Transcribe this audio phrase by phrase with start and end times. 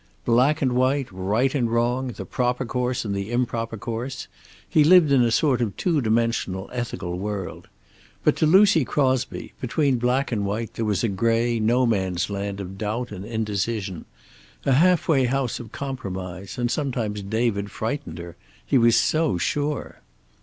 [0.25, 4.27] Black and white, right and wrong, the proper course and the improper course
[4.67, 7.67] he lived in a sort of two dimensional ethical world.
[8.23, 12.59] But to Lucy Crosby, between black and white there was a gray no man's land
[12.59, 14.05] of doubt and indecision;
[14.65, 18.35] a half way house of compromise, and sometimes David frightened her.
[18.65, 20.01] He was so sure.